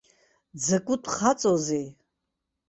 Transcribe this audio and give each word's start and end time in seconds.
Дзакәытә 0.59 1.07
хаҵоузеи! 1.13 1.87